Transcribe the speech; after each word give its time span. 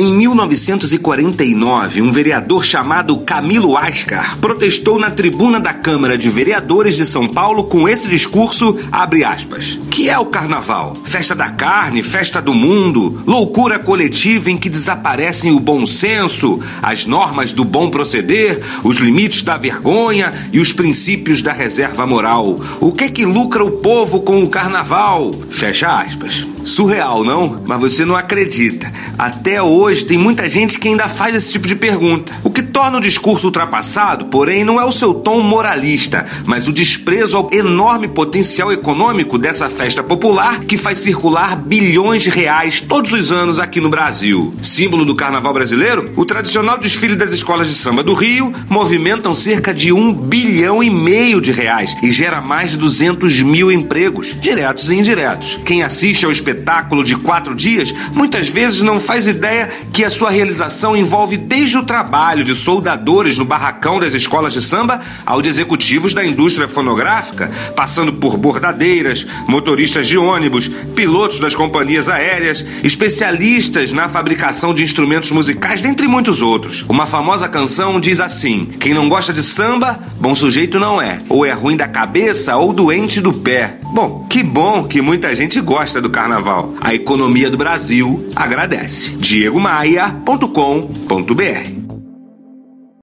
Em 0.00 0.14
1949, 0.14 2.02
um 2.02 2.12
vereador 2.12 2.64
chamado 2.64 3.18
Camilo 3.18 3.76
Ascar 3.76 4.38
protestou 4.38 4.96
na 4.96 5.10
tribuna 5.10 5.58
da 5.58 5.72
Câmara 5.72 6.16
de 6.16 6.30
Vereadores 6.30 6.94
de 6.94 7.04
São 7.04 7.26
Paulo 7.26 7.64
com 7.64 7.88
esse 7.88 8.06
discurso, 8.06 8.78
abre 8.92 9.24
aspas, 9.24 9.76
que 9.90 10.08
é 10.08 10.16
o 10.16 10.26
carnaval? 10.26 10.96
Festa 11.02 11.34
da 11.34 11.50
carne, 11.50 12.00
festa 12.00 12.40
do 12.40 12.54
mundo, 12.54 13.24
loucura 13.26 13.80
coletiva 13.80 14.52
em 14.52 14.56
que 14.56 14.70
desaparecem 14.70 15.50
o 15.50 15.58
bom 15.58 15.84
senso, 15.84 16.60
as 16.80 17.04
normas 17.04 17.52
do 17.52 17.64
bom 17.64 17.90
proceder, 17.90 18.62
os 18.84 18.98
limites 18.98 19.42
da 19.42 19.56
vergonha 19.56 20.32
e 20.52 20.60
os 20.60 20.72
princípios 20.72 21.42
da 21.42 21.52
reserva 21.52 22.06
moral. 22.06 22.60
O 22.78 22.92
que 22.92 23.10
que 23.10 23.26
lucra 23.26 23.64
o 23.64 23.72
povo 23.72 24.20
com 24.20 24.44
o 24.44 24.48
carnaval? 24.48 25.34
Fecha 25.50 25.90
aspas. 25.98 26.46
Surreal, 26.64 27.24
não? 27.24 27.62
Mas 27.64 27.80
você 27.80 28.04
não 28.04 28.14
acredita. 28.14 28.92
Até 29.18 29.60
hoje 29.62 29.87
tem 29.88 30.18
muita 30.18 30.48
gente 30.48 30.78
que 30.78 30.88
ainda 30.88 31.08
faz 31.08 31.34
esse 31.34 31.50
tipo 31.50 31.66
de 31.66 31.74
pergunta. 31.74 32.32
O 32.44 32.50
que 32.50 32.62
torna 32.62 32.98
o 32.98 33.00
discurso 33.00 33.46
ultrapassado, 33.46 34.26
porém, 34.26 34.62
não 34.62 34.78
é 34.80 34.84
o 34.84 34.92
seu 34.92 35.14
tom 35.14 35.40
moralista, 35.40 36.26
mas 36.44 36.68
o 36.68 36.72
desprezo 36.72 37.36
ao 37.36 37.48
enorme 37.52 38.06
potencial 38.06 38.70
econômico 38.70 39.38
dessa 39.38 39.68
festa 39.68 40.02
popular 40.02 40.60
que 40.60 40.76
faz 40.76 40.98
circular 40.98 41.56
bilhões 41.56 42.22
de 42.22 42.30
reais 42.30 42.80
todos 42.80 43.12
os 43.12 43.32
anos 43.32 43.58
aqui 43.58 43.80
no 43.80 43.88
Brasil. 43.88 44.54
Símbolo 44.62 45.04
do 45.04 45.16
carnaval 45.16 45.54
brasileiro, 45.54 46.04
o 46.16 46.24
tradicional 46.24 46.78
desfile 46.78 47.16
das 47.16 47.32
escolas 47.32 47.68
de 47.68 47.74
samba 47.74 48.02
do 48.02 48.12
Rio 48.12 48.52
movimentam 48.68 49.34
cerca 49.34 49.72
de 49.72 49.92
um 49.92 50.12
bilhão 50.12 50.82
e 50.82 50.90
meio 50.90 51.40
de 51.40 51.50
reais 51.50 51.96
e 52.02 52.10
gera 52.10 52.40
mais 52.40 52.72
de 52.72 52.76
200 52.76 53.40
mil 53.40 53.72
empregos, 53.72 54.36
diretos 54.40 54.90
e 54.90 54.96
indiretos. 54.96 55.58
Quem 55.64 55.82
assiste 55.82 56.24
ao 56.24 56.32
espetáculo 56.32 57.02
de 57.02 57.16
quatro 57.16 57.54
dias, 57.54 57.94
muitas 58.12 58.48
vezes 58.48 58.82
não 58.82 59.00
faz 59.00 59.26
ideia 59.26 59.70
que 59.92 60.04
a 60.04 60.10
sua 60.10 60.30
realização 60.30 60.96
envolve 60.96 61.36
desde 61.36 61.76
o 61.76 61.84
trabalho 61.84 62.44
de 62.44 62.54
soldadores 62.54 63.38
no 63.38 63.44
barracão 63.44 63.98
das 63.98 64.12
escolas 64.12 64.52
de 64.52 64.62
samba 64.62 65.00
ao 65.24 65.42
de 65.42 65.48
executivos 65.48 66.14
da 66.14 66.24
indústria 66.24 66.68
fonográfica, 66.68 67.50
passando 67.74 68.12
por 68.12 68.36
bordadeiras, 68.36 69.26
motoristas 69.46 70.06
de 70.06 70.16
ônibus, 70.16 70.68
pilotos 70.94 71.40
das 71.40 71.54
companhias 71.54 72.08
aéreas, 72.08 72.64
especialistas 72.82 73.92
na 73.92 74.08
fabricação 74.08 74.74
de 74.74 74.84
instrumentos 74.84 75.30
musicais, 75.30 75.82
dentre 75.82 76.06
muitos 76.06 76.42
outros. 76.42 76.84
Uma 76.88 77.06
famosa 77.06 77.48
canção 77.48 78.00
diz 78.00 78.20
assim: 78.20 78.66
Quem 78.78 78.94
não 78.94 79.08
gosta 79.08 79.32
de 79.32 79.42
samba, 79.42 79.98
bom 80.20 80.34
sujeito 80.34 80.78
não 80.78 81.00
é, 81.00 81.20
ou 81.28 81.44
é 81.44 81.52
ruim 81.52 81.76
da 81.76 81.88
cabeça 81.88 82.56
ou 82.56 82.72
doente 82.72 83.20
do 83.20 83.32
pé. 83.32 83.78
Bom, 83.92 84.26
que 84.28 84.42
bom 84.42 84.84
que 84.84 85.00
muita 85.00 85.34
gente 85.34 85.60
gosta 85.60 86.00
do 86.00 86.10
carnaval. 86.10 86.74
A 86.80 86.94
economia 86.94 87.50
do 87.50 87.56
Brasil 87.56 88.28
agradece. 88.36 89.16
diegomaia.com.br 89.58 91.77